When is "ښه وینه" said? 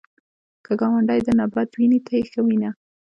2.31-2.71